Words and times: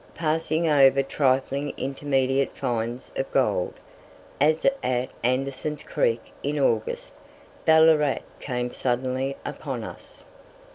Passing 0.15 0.67
over 0.67 1.03
trifling 1.03 1.75
intermediate 1.77 2.57
finds 2.57 3.11
of 3.15 3.31
gold, 3.31 3.75
as 4.39 4.65
at 4.81 5.11
Anderson's 5.23 5.83
Creek 5.83 6.31
in 6.41 6.57
August, 6.57 7.13
Ballarat 7.65 8.17
came 8.39 8.73
suddenly 8.73 9.37
upon 9.45 9.83
us. 9.83 10.25